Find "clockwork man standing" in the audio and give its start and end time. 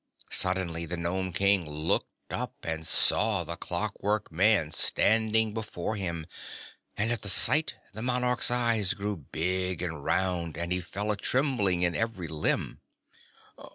3.55-5.53